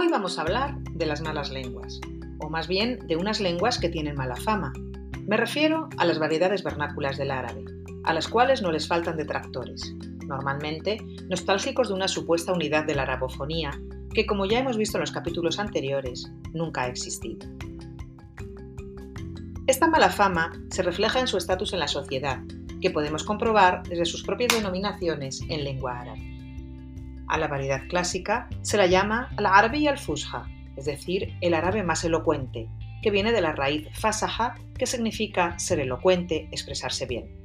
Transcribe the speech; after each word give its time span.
Hoy 0.00 0.08
vamos 0.08 0.38
a 0.38 0.42
hablar 0.42 0.78
de 0.78 1.04
las 1.04 1.20
malas 1.20 1.50
lenguas, 1.50 2.00
o 2.38 2.48
más 2.48 2.68
bien 2.68 3.06
de 3.06 3.16
unas 3.16 3.38
lenguas 3.38 3.78
que 3.78 3.90
tienen 3.90 4.16
mala 4.16 4.34
fama. 4.34 4.72
Me 5.26 5.36
refiero 5.36 5.90
a 5.98 6.06
las 6.06 6.18
variedades 6.18 6.64
vernáculas 6.64 7.18
del 7.18 7.30
árabe, 7.30 7.66
a 8.04 8.14
las 8.14 8.26
cuales 8.26 8.62
no 8.62 8.72
les 8.72 8.88
faltan 8.88 9.18
detractores, 9.18 9.94
normalmente 10.26 10.96
nostálgicos 11.28 11.88
de 11.88 11.94
una 11.94 12.08
supuesta 12.08 12.54
unidad 12.54 12.86
de 12.86 12.94
la 12.94 13.02
arabofonía 13.02 13.78
que, 14.14 14.24
como 14.24 14.46
ya 14.46 14.60
hemos 14.60 14.78
visto 14.78 14.96
en 14.96 15.02
los 15.02 15.12
capítulos 15.12 15.58
anteriores, 15.58 16.32
nunca 16.54 16.84
ha 16.84 16.88
existido. 16.88 17.46
Esta 19.66 19.86
mala 19.86 20.08
fama 20.08 20.50
se 20.70 20.82
refleja 20.82 21.20
en 21.20 21.26
su 21.26 21.36
estatus 21.36 21.74
en 21.74 21.78
la 21.78 21.88
sociedad, 21.88 22.40
que 22.80 22.90
podemos 22.90 23.22
comprobar 23.22 23.82
desde 23.82 24.06
sus 24.06 24.22
propias 24.22 24.54
denominaciones 24.54 25.42
en 25.50 25.62
lengua 25.62 26.00
árabe. 26.00 26.29
A 27.30 27.38
la 27.38 27.46
variedad 27.46 27.86
clásica 27.88 28.48
se 28.62 28.76
la 28.76 28.86
llama 28.86 29.30
al-arabi 29.36 29.86
al-fusha, 29.86 30.46
es 30.76 30.84
decir, 30.84 31.32
el 31.40 31.54
árabe 31.54 31.84
más 31.84 32.04
elocuente, 32.04 32.68
que 33.02 33.12
viene 33.12 33.30
de 33.30 33.40
la 33.40 33.52
raíz 33.52 33.86
fasaha, 33.94 34.56
que 34.76 34.86
significa 34.86 35.56
ser 35.56 35.78
elocuente, 35.78 36.48
expresarse 36.50 37.06
bien. 37.06 37.40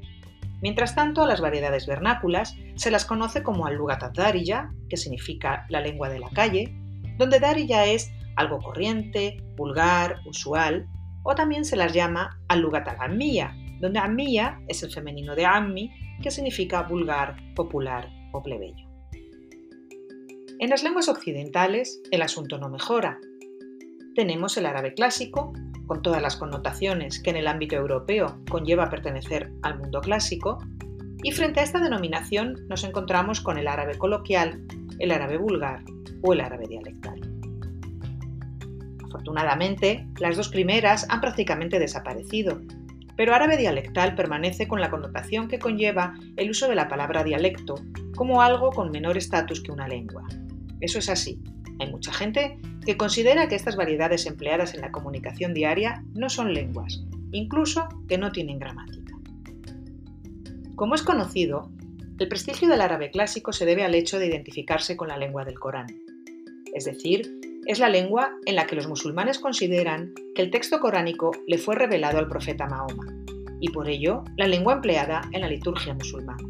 Mientras 0.59 0.95
tanto, 0.95 1.21
a 1.21 1.27
las 1.27 1.39
variedades 1.39 1.85
vernáculas 1.85 2.57
se 2.73 2.89
las 2.89 3.05
conoce 3.05 3.43
como 3.43 3.67
al-lugat 3.67 4.11
darija, 4.15 4.71
que 4.89 4.97
significa 4.97 5.67
la 5.69 5.81
lengua 5.81 6.09
de 6.09 6.17
la 6.17 6.31
calle, 6.31 6.73
donde 7.19 7.39
darija 7.39 7.85
es 7.85 8.11
algo 8.37 8.57
corriente, 8.57 9.37
vulgar, 9.55 10.17
usual, 10.25 10.87
o 11.21 11.35
también 11.35 11.63
se 11.63 11.75
las 11.75 11.93
llama 11.93 12.39
al-lugat 12.47 12.87
al 12.87 13.19
donde 13.81 13.99
ammiya 13.99 14.59
es 14.67 14.81
el 14.81 14.91
femenino 14.91 15.35
de 15.35 15.45
ammi, 15.45 15.91
que 16.23 16.31
significa 16.31 16.81
vulgar, 16.81 17.35
popular 17.53 18.09
o 18.31 18.41
plebeyo. 18.41 18.84
En 20.57 20.69
las 20.69 20.83
lenguas 20.83 21.09
occidentales 21.09 22.01
el 22.11 22.21
asunto 22.21 22.57
no 22.57 22.69
mejora. 22.69 23.19
Tenemos 24.15 24.55
el 24.55 24.65
árabe 24.65 24.93
clásico, 24.93 25.51
con 25.85 26.01
todas 26.01 26.21
las 26.21 26.37
connotaciones 26.37 27.21
que 27.21 27.31
en 27.31 27.35
el 27.35 27.47
ámbito 27.47 27.75
europeo 27.75 28.39
conlleva 28.49 28.89
pertenecer 28.89 29.51
al 29.63 29.77
mundo 29.77 29.99
clásico, 29.99 30.59
y 31.23 31.33
frente 31.33 31.59
a 31.59 31.63
esta 31.63 31.79
denominación 31.79 32.65
nos 32.69 32.85
encontramos 32.85 33.41
con 33.41 33.57
el 33.57 33.67
árabe 33.67 33.97
coloquial, 33.97 34.65
el 34.99 35.11
árabe 35.11 35.37
vulgar 35.37 35.83
o 36.21 36.31
el 36.31 36.39
árabe 36.39 36.67
dialectal. 36.69 37.19
Afortunadamente, 39.03 40.07
las 40.19 40.37
dos 40.37 40.47
primeras 40.47 41.05
han 41.09 41.19
prácticamente 41.19 41.79
desaparecido, 41.79 42.61
pero 43.17 43.35
árabe 43.35 43.57
dialectal 43.57 44.15
permanece 44.15 44.69
con 44.69 44.79
la 44.79 44.89
connotación 44.89 45.49
que 45.49 45.59
conlleva 45.59 46.13
el 46.37 46.49
uso 46.49 46.69
de 46.69 46.75
la 46.75 46.87
palabra 46.87 47.25
dialecto 47.25 47.75
como 48.15 48.41
algo 48.41 48.71
con 48.71 48.91
menor 48.91 49.17
estatus 49.17 49.61
que 49.61 49.73
una 49.73 49.87
lengua. 49.87 50.25
Eso 50.81 50.99
es 50.99 51.09
así. 51.09 51.39
Hay 51.79 51.91
mucha 51.91 52.13
gente 52.13 52.59
que 52.85 52.97
considera 52.97 53.47
que 53.47 53.55
estas 53.55 53.75
variedades 53.75 54.25
empleadas 54.25 54.73
en 54.73 54.81
la 54.81 54.91
comunicación 54.91 55.53
diaria 55.53 56.03
no 56.13 56.29
son 56.29 56.53
lenguas, 56.53 57.03
incluso 57.31 57.87
que 58.07 58.17
no 58.17 58.31
tienen 58.31 58.59
gramática. 58.59 59.13
Como 60.75 60.95
es 60.95 61.03
conocido, 61.03 61.71
el 62.19 62.27
prestigio 62.27 62.69
del 62.69 62.81
árabe 62.81 63.11
clásico 63.11 63.51
se 63.51 63.65
debe 63.65 63.83
al 63.83 63.95
hecho 63.95 64.19
de 64.19 64.27
identificarse 64.27 64.95
con 64.95 65.09
la 65.09 65.17
lengua 65.17 65.43
del 65.43 65.59
Corán. 65.59 65.87
Es 66.73 66.85
decir, 66.85 67.39
es 67.65 67.79
la 67.79 67.89
lengua 67.89 68.31
en 68.45 68.55
la 68.55 68.67
que 68.67 68.75
los 68.75 68.87
musulmanes 68.87 69.39
consideran 69.39 70.13
que 70.35 70.41
el 70.41 70.51
texto 70.51 70.79
coránico 70.79 71.31
le 71.47 71.57
fue 71.57 71.75
revelado 71.75 72.19
al 72.19 72.27
profeta 72.27 72.67
Mahoma, 72.67 73.05
y 73.59 73.69
por 73.69 73.89
ello 73.89 74.23
la 74.37 74.47
lengua 74.47 74.73
empleada 74.73 75.27
en 75.31 75.41
la 75.41 75.49
liturgia 75.49 75.93
musulmana. 75.93 76.43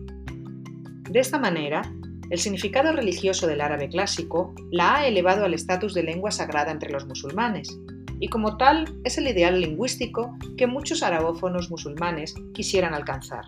De 1.10 1.20
esta 1.20 1.40
manera, 1.40 1.82
el 2.30 2.40
significado 2.40 2.92
religioso 2.92 3.48
del 3.48 3.62
árabe 3.62 3.90
clásico 3.90 4.54
la 4.72 4.98
ha 4.98 5.08
elevado 5.08 5.46
al 5.46 5.54
estatus 5.54 5.94
de 5.94 6.04
lengua 6.04 6.32
sagrada 6.32 6.72
entre 6.72 6.92
los 6.92 7.06
musulmanes, 7.06 7.78
y 8.20 8.30
como 8.30 8.58
tal 8.58 8.98
es 9.04 9.18
el 9.18 9.28
ideal 9.28 9.60
lingüístico 9.60 10.36
que 10.58 10.68
muchos 10.68 11.04
arabófonos 11.04 11.70
musulmanes 11.70 12.34
quisieran 12.54 12.94
alcanzar. 12.94 13.46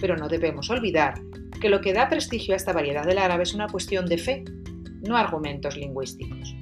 Pero 0.00 0.16
no 0.16 0.28
debemos 0.28 0.70
olvidar 0.70 1.20
que 1.60 1.68
lo 1.68 1.80
que 1.80 1.92
da 1.92 2.08
prestigio 2.08 2.54
a 2.54 2.56
esta 2.56 2.72
variedad 2.72 3.04
del 3.04 3.18
árabe 3.18 3.42
es 3.42 3.54
una 3.54 3.68
cuestión 3.68 4.06
de 4.06 4.18
fe, 4.18 4.44
no 5.06 5.16
argumentos 5.16 5.76
lingüísticos. 5.76 6.56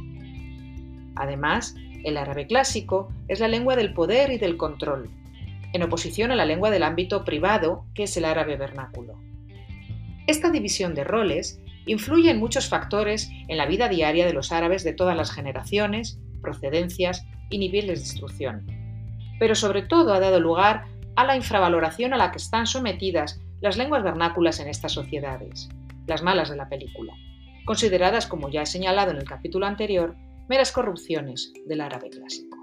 Además, 1.17 1.75
el 2.05 2.17
árabe 2.17 2.47
clásico 2.47 3.13
es 3.29 3.41
la 3.41 3.49
lengua 3.49 3.77
del 3.77 3.93
poder 3.93 4.31
y 4.31 4.39
del 4.39 4.57
control, 4.57 5.11
en 5.73 5.83
oposición 5.83 6.33
a 6.33 6.37
la 6.37 6.47
lengua 6.47 6.71
del 6.71 6.83
ámbito 6.83 7.25
privado, 7.25 7.85
que 7.95 8.05
es 8.05 8.17
el 8.17 8.25
árabe 8.25 8.57
vernáculo. 8.57 9.19
Esta 10.27 10.51
división 10.51 10.95
de 10.95 11.05
roles 11.05 11.61
influye 11.87 12.31
en 12.31 12.39
muchos 12.39 12.69
factores 12.69 13.31
en 13.49 13.57
la 13.57 13.67
vida 13.67 13.89
diaria 13.89 14.27
de 14.27 14.33
los 14.33 14.53
árabes 14.53 14.85
de 14.85 14.93
todas 14.93 15.17
las 15.17 15.33
generaciones, 15.33 16.19
procedencias 16.41 17.25
y 17.51 17.59
niveles 17.59 18.01
de 18.01 18.07
instrucción. 18.07 18.67
Pero 19.39 19.55
sobre 19.55 19.83
todo 19.83 20.15
ha 20.15 20.21
dado 20.21 20.41
lugar 20.41 20.87
a 21.17 21.25
la 21.25 21.37
infravaloración 21.37 22.13
a 22.15 22.17
la 22.17 22.31
que 22.31 22.39
están 22.39 22.67
sometidas 22.67 23.41
las 23.61 23.77
lenguas 23.77 24.03
vernáculas 24.03 24.61
en 24.61 24.69
estas 24.69 24.93
sociedades, 24.93 25.69
las 26.07 26.23
malas 26.23 26.51
de 26.51 26.57
la 26.57 26.69
película, 26.69 27.15
consideradas, 27.65 28.27
como 28.27 28.51
ya 28.51 28.63
he 28.63 28.67
señalado 28.67 29.11
en 29.11 29.19
el 29.19 29.25
capítulo 29.25 29.67
anterior, 29.67 30.17
meras 30.49 30.73
corrupciones 30.73 31.53
del 31.67 31.81
árabe 31.81 32.11
clásico. 32.11 32.59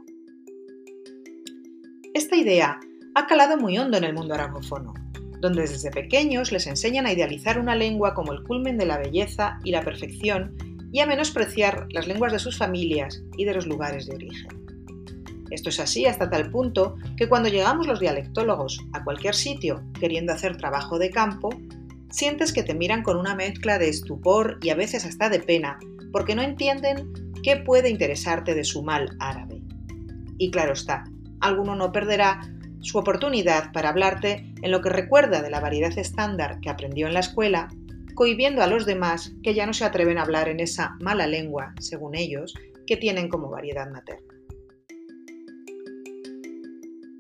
Esta 2.14 2.36
idea 2.36 2.80
ha 3.14 3.28
calado 3.28 3.58
muy 3.58 3.78
hondo 3.78 3.98
en 3.98 4.04
el 4.04 4.14
mundo 4.14 4.34
arabófono, 4.34 4.94
donde 5.42 5.62
desde 5.62 5.92
pequeños 5.92 6.52
les 6.52 6.68
enseñan 6.68 7.06
a 7.06 7.14
idealizar 7.14 7.60
una 7.60 7.76
lengua 7.76 8.14
como 8.14 8.34
el 8.34 8.44
culmen 8.44 8.78
de 8.78 8.86
la 8.86 8.98
belleza 8.98 9.60
y 9.64 9.72
la 9.72 9.84
perfección 9.84 10.56
y 10.92 11.00
a 11.00 11.06
menospreciar 11.06 11.88
las 11.92 12.08
lenguas 12.08 12.32
de 12.32 12.40
sus 12.40 12.58
familias 12.58 13.24
y 13.38 13.46
de 13.46 13.54
los 13.54 13.68
lugares 13.68 14.08
de 14.08 14.16
origen. 14.16 14.68
Esto 15.52 15.70
es 15.70 15.80
así 15.80 16.06
hasta 16.06 16.30
tal 16.30 16.52
punto 16.52 16.96
que 17.16 17.30
cuando 17.30 17.50
llegamos 17.50 17.88
los 17.88 18.00
dialectólogos 18.00 18.86
a 18.94 19.04
cualquier 19.04 19.34
sitio 19.34 19.82
queriendo 20.00 20.34
hacer 20.34 20.58
trabajo 20.58 21.00
de 21.00 21.10
campo, 21.10 21.50
sientes 22.10 22.52
que 22.52 22.64
te 22.64 22.74
miran 22.74 23.04
con 23.04 23.18
una 23.18 23.36
mezcla 23.36 23.78
de 23.78 23.90
estupor 23.90 24.60
y 24.62 24.70
a 24.70 24.76
veces 24.76 25.06
hasta 25.06 25.30
de 25.30 25.40
pena, 25.40 25.80
porque 26.12 26.36
no 26.36 26.42
entienden 26.42 27.14
qué 27.44 27.58
puede 27.58 27.90
interesarte 27.90 28.56
de 28.56 28.64
su 28.64 28.84
mal 28.84 29.16
árabe. 29.20 29.62
Y 30.38 30.52
claro 30.52 30.74
está, 30.74 31.06
alguno 31.40 31.76
no 31.76 31.92
perderá 31.92 32.42
su 32.82 32.98
oportunidad 32.98 33.72
para 33.72 33.90
hablarte 33.90 34.54
en 34.62 34.72
lo 34.72 34.82
que 34.82 34.90
recuerda 34.90 35.42
de 35.42 35.50
la 35.50 35.60
variedad 35.60 35.98
estándar 35.98 36.60
que 36.62 36.70
aprendió 36.70 37.08
en 37.08 37.14
la 37.14 37.20
escuela, 37.20 37.68
cohibiendo 38.16 38.64
a 38.64 38.68
los 38.68 38.86
demás 38.86 39.34
que 39.44 39.54
ya 39.54 39.66
no 39.66 39.74
se 39.74 39.86
atreven 39.86 40.18
a 40.18 40.24
hablar 40.24 40.50
en 40.50 40.60
esa 40.60 40.96
mala 41.02 41.28
lengua, 41.28 41.74
según 41.80 42.16
ellos, 42.16 42.54
que 42.86 42.98
tienen 42.98 43.30
como 43.30 43.50
variedad 43.50 43.90
materna. 43.92 44.34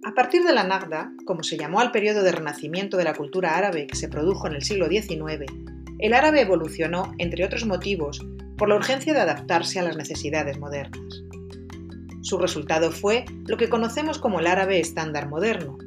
A 0.07 0.13
partir 0.13 0.43
de 0.43 0.53
la 0.53 0.63
Nagda, 0.63 1.11
como 1.25 1.43
se 1.43 1.57
llamó 1.57 1.81
al 1.81 1.91
periodo 1.91 2.23
de 2.23 2.31
renacimiento 2.31 2.97
de 2.97 3.03
la 3.03 3.13
cultura 3.13 3.57
árabe 3.57 3.87
que 3.87 3.95
se 3.95 4.07
produjo 4.07 4.47
en 4.47 4.53
el 4.53 4.63
siglo 4.63 4.87
XIX, 4.87 5.45
el 5.99 6.13
árabe 6.13 6.41
evolucionó, 6.41 7.13
entre 7.17 7.43
otros 7.43 7.65
motivos, 7.65 8.25
por 8.57 8.69
la 8.69 8.75
urgencia 8.75 9.13
de 9.13 9.19
adaptarse 9.19 9.79
a 9.79 9.83
las 9.83 9.97
necesidades 9.97 10.57
modernas. 10.59 11.16
Su 12.27 12.37
resultado 12.37 12.91
fue 12.91 13.23
lo 13.45 13.55
que 13.55 13.69
conocemos 13.69 14.19
como 14.19 14.41
el 14.41 14.47
árabe 14.47 14.81
estándar 14.81 15.29
moderno, 15.29 15.77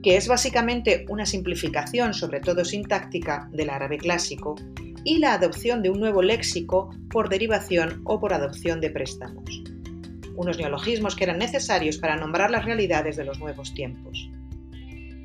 que 0.00 0.16
es 0.16 0.28
básicamente 0.28 1.04
una 1.08 1.26
simplificación, 1.26 2.14
sobre 2.14 2.38
todo 2.38 2.64
sintáctica, 2.64 3.48
del 3.50 3.68
árabe 3.68 3.98
clásico 3.98 4.54
y 5.02 5.18
la 5.18 5.32
adopción 5.32 5.82
de 5.82 5.90
un 5.90 5.98
nuevo 5.98 6.22
léxico 6.22 6.94
por 7.10 7.28
derivación 7.28 8.00
o 8.04 8.20
por 8.20 8.32
adopción 8.32 8.80
de 8.80 8.90
préstamos. 8.90 9.64
Unos 10.36 10.56
neologismos 10.56 11.16
que 11.16 11.24
eran 11.24 11.38
necesarios 11.38 11.98
para 11.98 12.14
nombrar 12.14 12.52
las 12.52 12.64
realidades 12.64 13.16
de 13.16 13.24
los 13.24 13.40
nuevos 13.40 13.74
tiempos. 13.74 14.30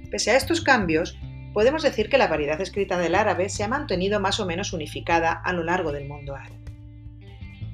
Pese 0.09 0.31
a 0.31 0.37
estos 0.37 0.61
cambios, 0.61 1.15
podemos 1.53 1.83
decir 1.83 2.09
que 2.09 2.17
la 2.17 2.29
variedad 2.29 2.59
escrita 2.59 2.97
del 2.97 3.13
árabe 3.13 3.49
se 3.49 3.63
ha 3.63 3.67
mantenido 3.67 4.19
más 4.19 4.39
o 4.39 4.47
menos 4.47 4.73
unificada 4.73 5.33
a 5.33 5.53
lo 5.53 5.63
largo 5.63 5.91
del 5.91 6.07
mundo 6.07 6.35
árabe. 6.35 6.63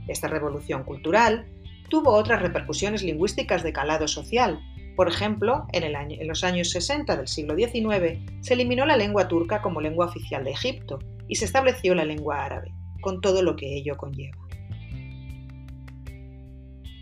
Esta 0.09 0.27
revolución 0.27 0.83
cultural 0.83 1.45
tuvo 1.89 2.11
otras 2.13 2.41
repercusiones 2.41 3.03
lingüísticas 3.03 3.63
de 3.63 3.73
calado 3.73 4.07
social. 4.07 4.59
Por 4.95 5.07
ejemplo, 5.07 5.65
en, 5.71 6.27
los 6.27 6.43
años 6.43 6.71
60 6.71 7.15
del 7.15 7.27
siglo 7.27 7.55
XIX 7.55 8.19
se 8.41 8.53
eliminó 8.53 8.85
la 8.85 8.97
lengua 8.97 9.27
turca 9.27 9.61
como 9.61 9.81
lengua 9.81 10.05
oficial 10.05 10.43
de 10.43 10.51
Egipto 10.51 10.99
y 11.27 11.35
se 11.35 11.45
estableció 11.45 11.95
la 11.95 12.05
lengua 12.05 12.43
árabe, 12.45 12.73
con 13.01 13.21
todo 13.21 13.41
lo 13.41 13.55
que 13.55 13.75
ello 13.75 13.97
conlleva. 13.97 14.37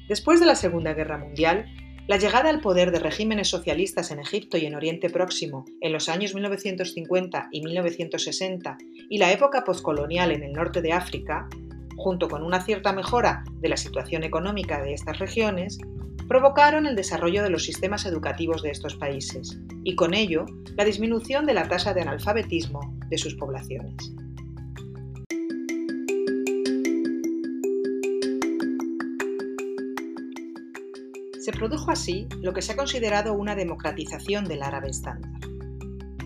Después 0.08 0.40
de 0.40 0.46
la 0.46 0.56
Segunda 0.56 0.94
Guerra 0.94 1.18
Mundial, 1.18 1.66
la 2.08 2.18
llegada 2.18 2.50
al 2.50 2.62
poder 2.62 2.92
de 2.92 3.00
regímenes 3.00 3.50
socialistas 3.50 4.12
en 4.12 4.20
Egipto 4.20 4.58
y 4.58 4.66
en 4.66 4.76
Oriente 4.76 5.10
Próximo 5.10 5.66
en 5.82 5.92
los 5.92 6.08
años 6.08 6.34
1950 6.34 7.50
y 7.52 7.62
1960 7.62 8.78
y 9.10 9.18
la 9.18 9.34
época 9.34 9.66
postcolonial 9.66 10.32
en 10.32 10.44
el 10.44 10.54
norte 10.54 10.82
de 10.82 10.94
África 10.94 11.50
junto 11.98 12.30
con 12.30 12.44
una 12.44 12.62
cierta 12.62 12.94
mejora 12.94 13.44
de 13.60 13.70
la 13.70 13.78
situación 13.78 14.24
económica 14.24 14.82
de 14.82 14.94
estas 14.94 15.20
regiones, 15.20 15.80
provocaron 16.28 16.86
el 16.86 16.96
desarrollo 16.96 17.44
de 17.44 17.50
los 17.50 17.64
sistemas 17.64 18.06
educativos 18.06 18.62
de 18.62 18.70
estos 18.70 18.96
países 18.96 19.60
y 19.84 19.96
con 19.96 20.14
ello 20.14 20.46
la 20.76 20.86
disminución 20.86 21.46
de 21.46 21.54
la 21.54 21.68
tasa 21.68 21.94
de 21.94 22.02
analfabetismo 22.02 22.96
de 23.10 23.18
sus 23.18 23.36
poblaciones. 23.36 24.14
Se 31.40 31.54
produjo 31.54 31.92
así 31.92 32.28
lo 32.42 32.54
que 32.54 32.62
se 32.62 32.74
ha 32.74 32.76
considerado 32.76 33.34
una 33.34 33.56
democratización 33.56 34.46
del 34.46 34.64
árabe 34.64 34.90
estándar. 34.90 35.32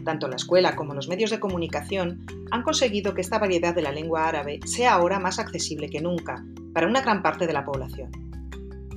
Tanto 0.03 0.27
la 0.27 0.35
escuela 0.35 0.75
como 0.75 0.95
los 0.95 1.07
medios 1.07 1.29
de 1.29 1.39
comunicación 1.39 2.25
han 2.51 2.63
conseguido 2.63 3.13
que 3.13 3.21
esta 3.21 3.39
variedad 3.39 3.74
de 3.74 3.81
la 3.81 3.92
lengua 3.92 4.27
árabe 4.27 4.59
sea 4.65 4.94
ahora 4.94 5.19
más 5.19 5.39
accesible 5.39 5.89
que 5.89 6.01
nunca 6.01 6.44
para 6.74 6.88
una 6.88 7.01
gran 7.01 7.24
parte 7.24 7.48
de 7.48 7.53
la 7.53 7.65
población. 7.65 8.12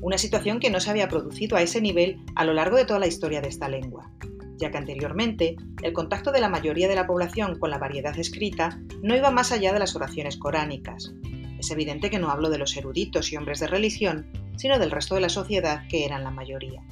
Una 0.03 0.19
situación 0.19 0.61
que 0.61 0.71
no 0.71 0.81
se 0.81 0.91
había 0.91 1.09
producido 1.09 1.56
a 1.56 1.62
ese 1.62 1.81
nivel 1.81 2.21
a 2.35 2.45
lo 2.45 2.53
largo 2.53 2.77
de 2.77 2.85
toda 2.85 2.99
la 2.99 3.06
historia 3.06 3.41
de 3.41 3.49
esta 3.49 3.69
lengua, 3.69 4.11
ya 4.59 4.71
que 4.71 4.79
anteriormente 4.79 5.56
el 5.83 5.93
contacto 5.93 6.33
de 6.33 6.41
la 6.41 6.49
mayoría 6.49 6.89
de 6.89 6.95
la 6.95 7.06
población 7.06 7.59
con 7.59 7.71
la 7.71 7.79
variedad 7.79 8.19
escrita 8.19 8.79
no 9.03 9.17
iba 9.17 9.31
más 9.31 9.53
allá 9.53 9.73
de 9.73 9.79
las 9.79 9.97
oraciones 9.97 10.37
coránicas. 10.37 11.15
Es 11.59 11.71
evidente 11.71 12.11
que 12.11 12.19
no 12.19 12.31
hablo 12.31 12.51
de 12.51 12.59
los 12.59 12.77
eruditos 12.77 13.33
y 13.33 13.37
hombres 13.37 13.61
de 13.61 13.69
religión, 13.69 14.27
sino 14.56 14.79
del 14.79 14.91
resto 14.91 15.15
de 15.15 15.23
la 15.23 15.29
sociedad 15.29 15.87
que 15.89 16.05
eran 16.05 16.25
la 16.25 16.31
mayoría. 16.31 16.83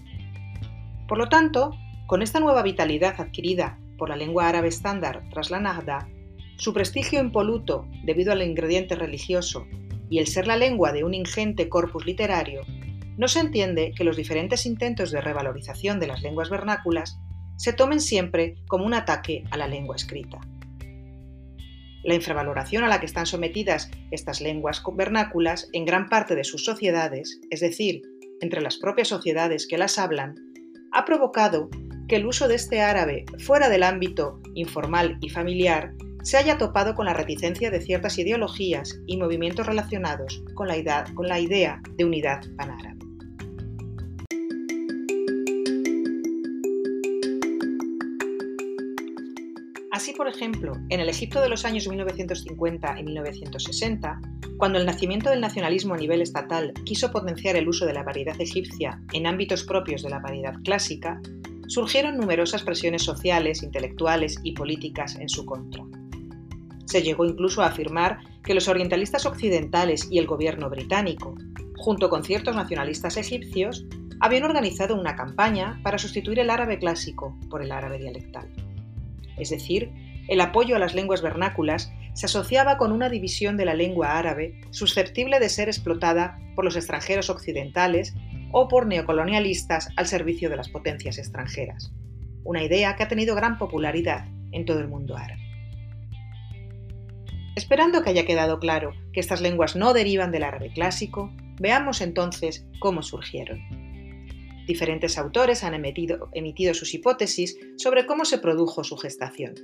Por 1.09 1.19
lo 1.19 1.29
tanto, 1.29 1.73
con 2.07 2.23
esta 2.23 2.41
nueva 2.41 2.63
vitalidad 2.63 3.21
adquirida 3.21 3.79
por 3.99 4.09
la 4.09 4.17
lengua 4.17 4.49
árabe 4.49 4.69
estándar 4.69 5.25
tras 5.31 5.51
la 5.51 5.61
Nahda, 5.61 6.09
su 6.57 6.73
prestigio 6.73 7.21
impoluto 7.21 7.87
debido 8.05 8.33
al 8.33 8.43
ingrediente 8.43 8.95
religioso 8.95 9.67
y 10.11 10.19
el 10.19 10.27
ser 10.27 10.47
la 10.47 10.57
lengua 10.57 10.93
de 10.93 11.05
un 11.05 11.15
ingente 11.15 11.69
corpus 11.69 12.05
literario, 12.07 12.63
no 13.17 13.29
se 13.29 13.41
entiende 13.41 13.93
que 13.97 14.05
los 14.05 14.17
diferentes 14.17 14.67
intentos 14.67 15.11
de 15.11 15.21
revalorización 15.21 16.01
de 16.01 16.07
las 16.07 16.23
lenguas 16.23 16.51
vernáculas 16.51 17.19
se 17.57 17.73
tomen 17.73 18.01
siempre 18.01 18.57
como 18.69 18.85
un 18.85 18.95
ataque 18.95 19.45
a 19.51 19.57
la 19.57 19.69
lengua 19.69 19.97
escrita. 19.97 20.41
La 22.05 22.15
infravaloración 22.15 22.83
a 22.83 22.89
la 22.89 22.99
que 22.99 23.07
están 23.07 23.27
sometidas 23.27 23.91
estas 24.11 24.41
lenguas 24.41 24.83
vernáculas 24.95 25.69
en 25.73 25.85
gran 25.85 26.09
parte 26.09 26.35
de 26.35 26.43
sus 26.43 26.65
sociedades, 26.65 27.39
es 27.51 27.61
decir, 27.61 28.03
entre 28.41 28.61
las 28.61 28.77
propias 28.77 29.09
sociedades 29.09 29.69
que 29.69 29.79
las 29.79 29.99
hablan, 29.99 30.35
ha 30.91 31.05
provocado 31.05 31.71
que 32.09 32.17
el 32.17 32.27
uso 32.27 32.49
de 32.49 32.57
este 32.57 32.81
árabe 32.81 33.25
fuera 33.39 33.69
del 33.69 33.85
ámbito 33.85 34.41
informal 34.55 35.17
y 35.21 35.29
familiar 35.29 35.95
se 36.23 36.37
haya 36.37 36.57
topado 36.57 36.95
con 36.95 37.07
la 37.07 37.15
reticencia 37.15 37.71
de 37.71 37.81
ciertas 37.81 38.19
ideologías 38.19 39.01
y 39.07 39.17
movimientos 39.17 39.67
relacionados 39.67 40.43
con 40.55 40.69
la, 40.69 40.77
idea, 40.77 41.83
de 41.97 42.05
unidad 42.05 42.43
panárabe. 42.57 42.99
Así, 49.91 50.13
por 50.15 50.27
ejemplo, 50.27 50.73
en 50.89 51.01
el 51.01 51.09
Egipto 51.09 51.41
de 51.41 51.49
los 51.49 51.65
años 51.65 51.87
1950 51.87 52.99
y 52.99 53.05
1960, 53.05 54.21
cuando 54.57 54.79
el 54.79 54.87
nacimiento 54.87 55.31
del 55.31 55.41
nacionalismo 55.41 55.95
a 55.95 55.99
nivel 55.99 56.23
estatal 56.23 56.73
quiso 56.85 57.13
potenciar 57.13 57.57
el 57.57 57.69
uso 57.69 57.85
de 57.85 57.93
la 57.93 58.03
variedad 58.03 58.41
egipcia 58.41 59.01
en 59.13 59.27
ámbitos 59.27 59.65
propios 59.65 60.03
de 60.03 60.11
la 60.11 60.21
variedad 60.21 60.55
clásica, 60.65 61.21
surgieron 61.67 62.17
numerosas 62.17 62.63
presiones 62.63 63.03
sociales, 63.03 63.63
intelectuales 63.63 64.39
y 64.43 64.53
políticas 64.53 65.17
en 65.17 65.29
su 65.29 65.45
contra. 65.45 65.85
Se 66.93 67.03
llegó 67.03 67.25
incluso 67.25 67.63
a 67.63 67.67
afirmar 67.67 68.19
que 68.45 68.55
los 68.55 68.69
orientalistas 68.69 69.27
occidentales 69.27 70.09
y 70.11 70.19
el 70.19 70.27
gobierno 70.27 70.69
británico, 70.69 71.35
junto 71.77 72.09
con 72.11 72.23
ciertos 72.23 72.55
nacionalistas 72.55 73.17
egipcios, 73.17 73.87
habían 74.21 74.45
organizado 74.45 74.95
una 74.95 75.17
campaña 75.17 75.81
para 75.83 75.99
sustituir 75.99 76.39
el 76.39 76.51
árabe 76.51 76.79
clásico 76.79 77.37
por 77.51 77.63
el 77.63 77.73
árabe 77.73 77.99
dialectal 77.99 78.49
es 79.43 79.51
decir, 79.51 79.91
el 80.29 80.41
apoyo 80.41 80.77
a 80.77 80.79
las 80.79 80.95
lenguas 80.95 81.23
vernáculas 81.23 81.93
se 82.15 82.27
asociaba 82.27 82.77
con 82.77 82.93
una 82.93 83.09
división 83.09 83.57
de 83.57 83.65
la 83.65 83.75
lengua 83.75 84.19
árabe 84.19 84.61
susceptible 84.71 85.41
de 85.41 85.49
ser 85.49 85.69
explotada 85.69 86.39
por 86.55 86.65
los 86.65 86.77
extranjeros 86.77 87.31
occidentales 87.31 88.15
o 88.53 88.69
por 88.69 88.87
neocolonialistas 88.87 89.89
al 89.97 90.07
servicio 90.07 90.51
de 90.51 90.57
las 90.57 90.69
potencias 90.69 91.19
extranjeras, 91.19 91.93
una 92.45 92.63
idea 92.63 92.97
que 92.97 93.03
ha 93.03 93.09
tenido 93.09 93.35
gran 93.35 93.59
popularidad 93.59 94.27
en 94.53 94.65
todo 94.65 94.81
el 94.81 94.89
mundo 94.89 95.17
árabe. 95.17 95.42
Esperando 97.55 98.03
que 98.03 98.11
haya 98.11 98.25
quedado 98.25 98.59
claro 98.59 98.93
que 99.13 99.21
estas 99.21 99.41
lenguas 99.43 99.77
no 99.77 99.93
derivan 99.93 100.33
del 100.33 100.45
árabe 100.45 100.73
clásico, 100.73 101.31
veamos 101.61 102.01
entonces 102.01 102.67
cómo 102.81 103.03
surgieron. 103.03 103.61
Diferentes 104.67 105.19
autores 105.19 105.65
han 105.65 105.75
emitido, 105.75 106.75
sus 106.75 106.95
hipótesis 106.95 107.59
sobre 107.77 108.07
cómo 108.07 108.25
se 108.25 108.39
produjo 108.39 108.85
su 108.85 108.97
gestación. 108.97 109.55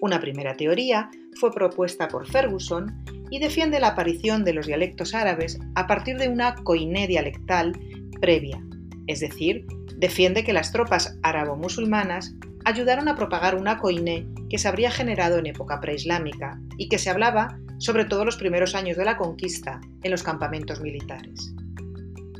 Una 0.00 0.20
primera 0.20 0.54
teoría 0.54 1.10
fue 1.40 1.50
propuesta 1.50 2.08
por 2.08 2.28
Ferguson 2.28 3.04
y 3.30 3.40
defiende 3.40 3.80
la 3.80 3.88
aparición 3.88 4.44
de 4.44 4.52
los 4.52 4.66
dialectos 4.66 5.14
árabes 5.14 5.58
a 5.74 5.86
partir 5.86 6.18
de 6.18 6.28
una 6.28 6.54
coiné 6.56 7.08
dialectal 7.08 7.72
previa, 8.20 8.62
es 9.06 9.20
decir, 9.20 9.66
defiende 9.96 10.44
que 10.44 10.52
las 10.52 10.70
tropas 10.70 11.18
árabo-musulmanas 11.22 12.34
ayudaron 12.64 13.08
a 13.08 13.16
propagar 13.16 13.54
una 13.56 13.78
coiné 13.78 14.26
que 14.54 14.58
se 14.58 14.68
habría 14.68 14.92
generado 14.92 15.38
en 15.38 15.46
época 15.46 15.80
preislámica 15.80 16.60
y 16.78 16.88
que 16.88 16.96
se 16.96 17.10
hablaba 17.10 17.58
sobre 17.78 18.04
todo 18.04 18.24
los 18.24 18.36
primeros 18.36 18.76
años 18.76 18.96
de 18.96 19.04
la 19.04 19.16
conquista 19.16 19.80
en 20.04 20.12
los 20.12 20.22
campamentos 20.22 20.80
militares. 20.80 21.52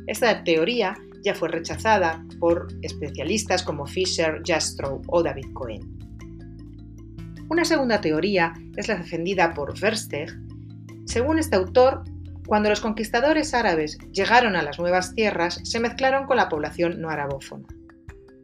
Esta 0.07 0.41
teoría 0.45 0.95
ya 1.25 1.35
fue 1.35 1.49
rechazada 1.49 2.25
por 2.39 2.69
especialistas 2.83 3.63
como 3.63 3.85
Fisher, 3.85 4.41
Jastrow 4.45 5.01
o 5.07 5.21
David 5.21 5.47
Cohen. 5.51 5.81
Una 7.49 7.65
segunda 7.65 7.99
teoría 7.99 8.53
es 8.77 8.87
la 8.87 8.95
defendida 8.95 9.53
por 9.53 9.77
Versteg. 9.77 10.29
Según 11.03 11.37
este 11.37 11.57
autor, 11.57 12.05
cuando 12.47 12.69
los 12.69 12.79
conquistadores 12.79 13.53
árabes 13.53 13.97
llegaron 14.13 14.55
a 14.55 14.63
las 14.63 14.79
nuevas 14.79 15.13
tierras, 15.15 15.59
se 15.65 15.81
mezclaron 15.81 16.27
con 16.27 16.37
la 16.37 16.47
población 16.47 17.01
no 17.01 17.09
arabófona, 17.09 17.67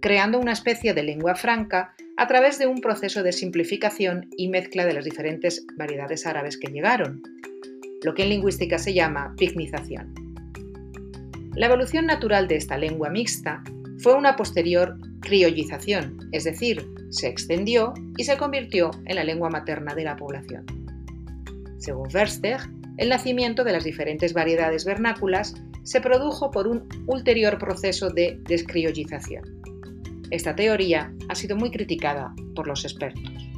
creando 0.01 0.39
una 0.39 0.51
especie 0.51 0.93
de 0.93 1.03
lengua 1.03 1.35
franca 1.35 1.93
a 2.17 2.27
través 2.27 2.59
de 2.59 2.67
un 2.67 2.81
proceso 2.81 3.23
de 3.23 3.31
simplificación 3.31 4.27
y 4.35 4.49
mezcla 4.49 4.85
de 4.85 4.93
las 4.93 5.05
diferentes 5.05 5.65
variedades 5.77 6.25
árabes 6.25 6.57
que 6.57 6.71
llegaron, 6.71 7.21
lo 8.03 8.13
que 8.13 8.23
en 8.23 8.29
lingüística 8.29 8.77
se 8.79 8.93
llama 8.93 9.33
pignización. 9.37 10.13
La 11.55 11.67
evolución 11.67 12.05
natural 12.05 12.47
de 12.47 12.55
esta 12.55 12.77
lengua 12.77 13.09
mixta 13.09 13.63
fue 13.99 14.15
una 14.15 14.35
posterior 14.35 14.97
criollización, 15.21 16.17
es 16.31 16.45
decir, 16.45 16.83
se 17.09 17.27
extendió 17.27 17.93
y 18.17 18.23
se 18.23 18.37
convirtió 18.37 18.89
en 19.05 19.15
la 19.15 19.23
lengua 19.23 19.49
materna 19.49 19.93
de 19.93 20.03
la 20.03 20.15
población. 20.15 20.65
Según 21.77 22.09
Versteg, 22.09 22.59
el 22.97 23.09
nacimiento 23.09 23.63
de 23.63 23.73
las 23.73 23.83
diferentes 23.83 24.33
variedades 24.33 24.85
vernáculas 24.85 25.53
se 25.83 26.01
produjo 26.01 26.51
por 26.51 26.67
un 26.67 26.87
ulterior 27.07 27.57
proceso 27.57 28.09
de 28.09 28.39
descriollización. 28.47 29.60
Esta 30.31 30.55
teoría 30.55 31.13
ha 31.27 31.35
sido 31.35 31.57
muy 31.57 31.71
criticada 31.71 32.33
por 32.55 32.65
los 32.65 32.85
expertos. 32.85 33.49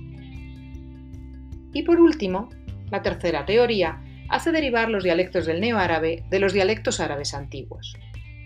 Y 1.71 1.83
por 1.83 1.99
último, 1.99 2.49
la 2.89 3.03
tercera 3.03 3.45
teoría 3.45 4.03
hace 4.29 4.51
derivar 4.51 4.89
los 4.89 5.03
dialectos 5.03 5.45
del 5.45 5.61
neoárabe 5.61 6.23
de 6.31 6.39
los 6.39 6.51
dialectos 6.51 6.99
árabes 6.99 7.35
antiguos, 7.35 7.95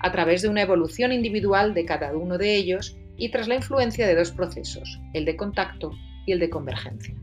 a 0.01 0.11
través 0.11 0.41
de 0.41 0.49
una 0.49 0.61
evolución 0.61 1.13
individual 1.13 1.73
de 1.73 1.85
cada 1.85 2.15
uno 2.15 2.37
de 2.37 2.55
ellos 2.55 2.97
y 3.17 3.29
tras 3.29 3.47
la 3.47 3.55
influencia 3.55 4.05
de 4.05 4.15
dos 4.15 4.31
procesos, 4.31 4.99
el 5.13 5.23
de 5.23 5.37
contacto 5.37 5.91
y 6.25 6.33
el 6.33 6.39
de 6.39 6.49
convergencia. 6.49 7.15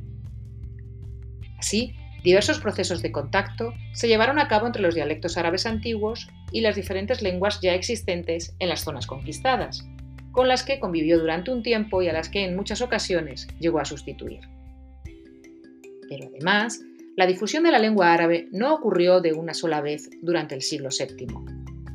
Así, 1.59 1.95
diversos 2.23 2.59
procesos 2.61 3.03
de 3.03 3.13
contacto 3.13 3.75
se 3.93 4.09
llevaron 4.09 4.39
a 4.39 4.49
cabo 4.49 4.67
entre 4.67 4.83
los 4.83 4.95
dialectos 4.95 5.37
árabes 5.37 5.67
antiguos 5.67 6.29
y 6.51 6.63
las 6.63 6.77
diferentes 6.77 7.21
lenguas 7.21 7.61
ya 7.61 7.75
existentes 7.75 8.57
en 8.59 8.71
las 8.71 8.81
zonas 8.81 9.07
conquistadas, 9.07 9.87
con 10.35 10.49
las 10.49 10.65
que 10.65 10.81
convivió 10.81 11.19
durante 11.19 11.53
un 11.53 11.63
tiempo 11.63 12.03
y 12.03 12.09
a 12.09 12.13
las 12.13 12.29
que 12.29 12.45
en 12.45 12.57
muchas 12.57 12.83
ocasiones 12.83 13.47
llegó 13.61 13.79
a 13.79 13.85
sustituir. 13.85 14.41
Pero 16.09 16.27
además, 16.27 16.83
la 17.17 17.27
difusión 17.27 17.63
de 17.63 17.71
la 17.71 17.79
lengua 17.79 18.13
árabe 18.13 18.49
no 18.51 18.75
ocurrió 18.75 19.21
de 19.21 19.33
una 19.33 19.55
sola 19.55 19.81
vez 19.81 20.11
durante 20.23 20.57
el 20.57 20.63
siglo 20.63 20.89
VII, 20.91 21.29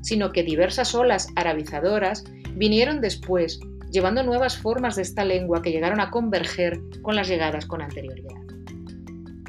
sino 0.02 0.32
que 0.32 0.44
diversas 0.44 0.96
olas 0.96 1.28
arabizadoras 1.36 2.24
vinieron 2.56 3.02
después, 3.02 3.60
llevando 3.92 4.24
nuevas 4.24 4.58
formas 4.58 4.96
de 4.96 5.02
esta 5.02 5.26
lengua 5.26 5.62
que 5.62 5.72
llegaron 5.72 6.00
a 6.00 6.10
converger 6.10 6.80
con 7.02 7.18
las 7.18 7.28
llegadas 7.28 7.66
con 7.66 7.82
anterioridad. 7.82 8.40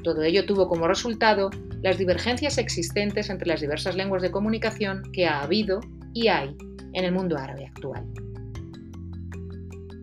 Todo 0.02 0.24
ello 0.24 0.46
tuvo 0.46 0.68
como 0.68 0.88
resultado 0.88 1.50
las 1.82 1.96
divergencias 1.96 2.58
existentes 2.58 3.30
entre 3.30 3.46
las 3.46 3.60
diversas 3.60 3.94
lenguas 3.94 4.22
de 4.22 4.32
comunicación 4.32 5.02
que 5.12 5.26
ha 5.26 5.42
habido 5.42 5.78
y 6.12 6.26
hay 6.26 6.56
en 6.92 7.04
el 7.04 7.12
mundo 7.12 7.38
árabe 7.38 7.66
actual. 7.66 8.04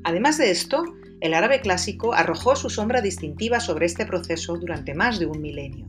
Además 0.08 0.38
de 0.38 0.52
esto, 0.52 0.86
el 1.20 1.34
árabe 1.34 1.60
clásico 1.60 2.14
arrojó 2.14 2.56
su 2.56 2.70
sombra 2.70 3.02
distintiva 3.02 3.60
sobre 3.60 3.88
este 3.88 4.06
proceso 4.06 4.56
durante 4.56 4.94
más 4.94 5.20
de 5.20 5.26
un 5.26 5.42
milenio 5.42 5.86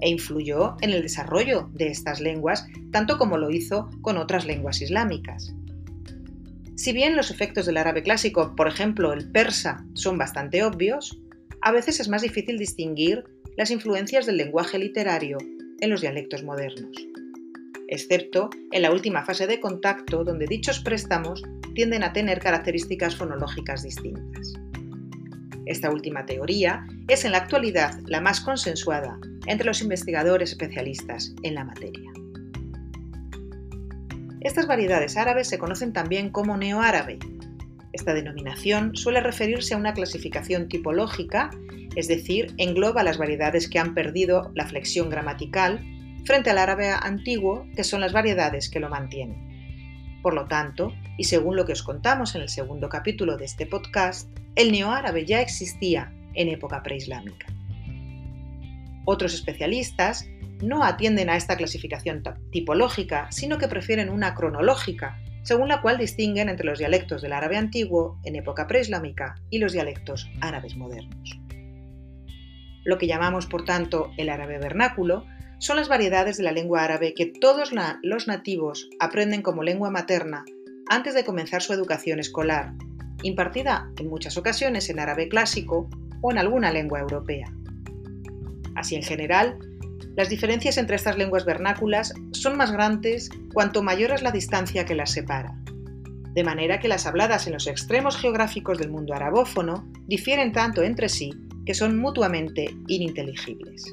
e 0.00 0.08
influyó 0.08 0.76
en 0.80 0.90
el 0.90 1.02
desarrollo 1.02 1.68
de 1.74 1.88
estas 1.88 2.20
lenguas 2.20 2.68
tanto 2.92 3.18
como 3.18 3.36
lo 3.36 3.50
hizo 3.50 3.90
con 4.00 4.16
otras 4.16 4.46
lenguas 4.46 4.80
islámicas. 4.80 5.52
Si 6.76 6.92
bien 6.92 7.16
los 7.16 7.32
efectos 7.32 7.66
del 7.66 7.78
árabe 7.78 8.04
clásico, 8.04 8.54
por 8.54 8.68
ejemplo 8.68 9.12
el 9.12 9.28
persa, 9.28 9.84
son 9.94 10.18
bastante 10.18 10.62
obvios, 10.62 11.18
a 11.60 11.72
veces 11.72 11.98
es 11.98 12.08
más 12.08 12.22
difícil 12.22 12.58
distinguir 12.58 13.24
las 13.56 13.72
influencias 13.72 14.24
del 14.24 14.36
lenguaje 14.36 14.78
literario 14.78 15.36
en 15.80 15.90
los 15.90 16.00
dialectos 16.00 16.44
modernos. 16.44 16.94
excepto 17.88 18.50
en 18.70 18.82
la 18.82 18.92
última 18.92 19.24
fase 19.24 19.48
de 19.48 19.58
contacto 19.58 20.22
donde 20.22 20.46
dichos 20.46 20.78
préstamos 20.78 21.42
tienden 21.78 22.02
a 22.02 22.12
tener 22.12 22.40
características 22.40 23.14
fonológicas 23.14 23.84
distintas. 23.84 24.52
Esta 25.64 25.92
última 25.92 26.26
teoría 26.26 26.84
es 27.06 27.24
en 27.24 27.30
la 27.30 27.38
actualidad 27.38 28.00
la 28.04 28.20
más 28.20 28.40
consensuada 28.40 29.16
entre 29.46 29.64
los 29.64 29.80
investigadores 29.80 30.50
especialistas 30.50 31.36
en 31.44 31.54
la 31.54 31.62
materia. 31.62 32.10
Estas 34.40 34.66
variedades 34.66 35.16
árabes 35.16 35.46
se 35.46 35.60
conocen 35.60 35.92
también 35.92 36.30
como 36.30 36.56
neoárabe. 36.56 37.20
Esta 37.92 38.12
denominación 38.12 38.96
suele 38.96 39.20
referirse 39.20 39.74
a 39.74 39.78
una 39.78 39.92
clasificación 39.92 40.66
tipológica, 40.66 41.50
es 41.94 42.08
decir, 42.08 42.52
engloba 42.56 43.04
las 43.04 43.18
variedades 43.18 43.70
que 43.70 43.78
han 43.78 43.94
perdido 43.94 44.50
la 44.56 44.66
flexión 44.66 45.10
gramatical 45.10 45.78
frente 46.24 46.50
al 46.50 46.58
árabe 46.58 46.90
antiguo, 46.90 47.68
que 47.76 47.84
son 47.84 48.00
las 48.00 48.12
variedades 48.12 48.68
que 48.68 48.80
lo 48.80 48.88
mantienen. 48.88 49.47
Por 50.28 50.34
lo 50.34 50.46
tanto, 50.46 50.92
y 51.16 51.24
según 51.24 51.56
lo 51.56 51.64
que 51.64 51.72
os 51.72 51.82
contamos 51.82 52.34
en 52.34 52.42
el 52.42 52.50
segundo 52.50 52.90
capítulo 52.90 53.38
de 53.38 53.46
este 53.46 53.64
podcast, 53.64 54.28
el 54.56 54.72
neoárabe 54.72 55.24
ya 55.24 55.40
existía 55.40 56.12
en 56.34 56.50
época 56.50 56.82
preislámica. 56.82 57.46
Otros 59.06 59.32
especialistas 59.32 60.28
no 60.62 60.84
atienden 60.84 61.30
a 61.30 61.36
esta 61.36 61.56
clasificación 61.56 62.22
tipológica, 62.52 63.28
sino 63.32 63.56
que 63.56 63.68
prefieren 63.68 64.10
una 64.10 64.34
cronológica, 64.34 65.18
según 65.44 65.68
la 65.68 65.80
cual 65.80 65.96
distinguen 65.96 66.50
entre 66.50 66.66
los 66.66 66.78
dialectos 66.78 67.22
del 67.22 67.32
árabe 67.32 67.56
antiguo 67.56 68.20
en 68.22 68.36
época 68.36 68.66
preislámica 68.66 69.36
y 69.48 69.60
los 69.60 69.72
dialectos 69.72 70.30
árabes 70.42 70.76
modernos. 70.76 71.40
Lo 72.84 72.98
que 72.98 73.06
llamamos, 73.06 73.46
por 73.46 73.64
tanto, 73.64 74.10
el 74.18 74.28
árabe 74.28 74.58
vernáculo 74.58 75.24
son 75.58 75.76
las 75.76 75.88
variedades 75.88 76.36
de 76.36 76.44
la 76.44 76.52
lengua 76.52 76.84
árabe 76.84 77.14
que 77.14 77.26
todos 77.26 77.72
los 78.02 78.28
nativos 78.28 78.88
aprenden 79.00 79.42
como 79.42 79.62
lengua 79.62 79.90
materna 79.90 80.44
antes 80.88 81.14
de 81.14 81.24
comenzar 81.24 81.62
su 81.62 81.72
educación 81.72 82.18
escolar, 82.20 82.72
impartida 83.22 83.90
en 83.98 84.08
muchas 84.08 84.36
ocasiones 84.36 84.88
en 84.88 85.00
árabe 85.00 85.28
clásico 85.28 85.88
o 86.22 86.30
en 86.30 86.38
alguna 86.38 86.70
lengua 86.70 87.00
europea. 87.00 87.52
Así 88.74 88.94
en 88.94 89.02
general, 89.02 89.58
las 90.16 90.28
diferencias 90.28 90.78
entre 90.78 90.96
estas 90.96 91.18
lenguas 91.18 91.44
vernáculas 91.44 92.14
son 92.32 92.56
más 92.56 92.72
grandes 92.72 93.28
cuanto 93.52 93.82
mayor 93.82 94.12
es 94.12 94.22
la 94.22 94.30
distancia 94.30 94.84
que 94.84 94.94
las 94.94 95.12
separa, 95.12 95.54
de 96.34 96.44
manera 96.44 96.78
que 96.78 96.88
las 96.88 97.06
habladas 97.06 97.46
en 97.46 97.54
los 97.54 97.66
extremos 97.66 98.16
geográficos 98.16 98.78
del 98.78 98.90
mundo 98.90 99.14
arabófono 99.14 99.88
difieren 100.06 100.52
tanto 100.52 100.82
entre 100.82 101.08
sí 101.08 101.32
que 101.66 101.74
son 101.74 101.98
mutuamente 101.98 102.74
ininteligibles. 102.86 103.84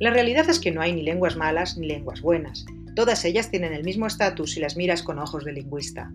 La 0.00 0.10
realidad 0.10 0.48
es 0.50 0.58
que 0.58 0.72
no 0.72 0.80
hay 0.80 0.92
ni 0.92 1.02
lenguas 1.02 1.36
malas 1.36 1.76
ni 1.78 1.86
lenguas 1.86 2.20
buenas, 2.20 2.64
todas 2.94 3.24
ellas 3.24 3.50
tienen 3.50 3.72
el 3.72 3.84
mismo 3.84 4.06
estatus 4.06 4.52
si 4.52 4.60
las 4.60 4.76
miras 4.76 5.02
con 5.02 5.18
ojos 5.18 5.44
de 5.44 5.52
lingüista. 5.52 6.12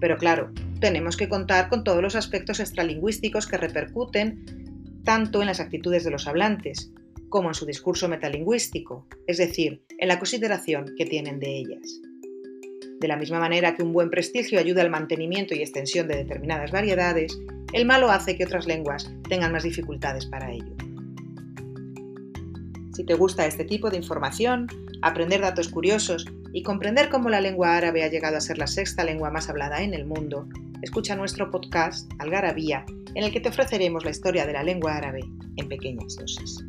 Pero 0.00 0.16
claro, 0.16 0.52
tenemos 0.80 1.16
que 1.16 1.28
contar 1.28 1.68
con 1.68 1.82
todos 1.84 2.02
los 2.02 2.16
aspectos 2.16 2.60
extralingüísticos 2.60 3.46
que 3.46 3.56
repercuten 3.56 5.02
tanto 5.04 5.40
en 5.40 5.46
las 5.46 5.60
actitudes 5.60 6.04
de 6.04 6.10
los 6.10 6.26
hablantes 6.26 6.92
como 7.28 7.48
en 7.48 7.54
su 7.54 7.66
discurso 7.66 8.08
metalingüístico, 8.08 9.06
es 9.26 9.38
decir, 9.38 9.82
en 9.98 10.08
la 10.08 10.18
consideración 10.18 10.94
que 10.96 11.06
tienen 11.06 11.40
de 11.40 11.56
ellas. 11.56 12.00
De 13.00 13.08
la 13.08 13.16
misma 13.16 13.40
manera 13.40 13.74
que 13.74 13.82
un 13.82 13.92
buen 13.92 14.08
prestigio 14.08 14.58
ayuda 14.60 14.82
al 14.82 14.90
mantenimiento 14.90 15.54
y 15.54 15.60
extensión 15.60 16.06
de 16.06 16.16
determinadas 16.16 16.70
variedades, 16.70 17.36
el 17.72 17.86
malo 17.86 18.10
hace 18.10 18.36
que 18.36 18.44
otras 18.44 18.66
lenguas 18.66 19.10
tengan 19.28 19.52
más 19.52 19.64
dificultades 19.64 20.26
para 20.26 20.52
ello. 20.52 20.74
Si 22.94 23.02
te 23.04 23.14
gusta 23.14 23.44
este 23.44 23.64
tipo 23.64 23.90
de 23.90 23.96
información, 23.96 24.68
aprender 25.02 25.40
datos 25.40 25.68
curiosos 25.68 26.26
y 26.52 26.62
comprender 26.62 27.08
cómo 27.08 27.28
la 27.28 27.40
lengua 27.40 27.76
árabe 27.76 28.04
ha 28.04 28.08
llegado 28.08 28.36
a 28.36 28.40
ser 28.40 28.56
la 28.56 28.68
sexta 28.68 29.02
lengua 29.02 29.30
más 29.30 29.48
hablada 29.48 29.82
en 29.82 29.94
el 29.94 30.06
mundo, 30.06 30.48
escucha 30.80 31.16
nuestro 31.16 31.50
podcast 31.50 32.08
Algarabía, 32.20 32.86
en 33.14 33.24
el 33.24 33.32
que 33.32 33.40
te 33.40 33.48
ofreceremos 33.48 34.04
la 34.04 34.12
historia 34.12 34.46
de 34.46 34.52
la 34.52 34.62
lengua 34.62 34.96
árabe 34.96 35.22
en 35.56 35.68
pequeñas 35.68 36.16
dosis. 36.16 36.64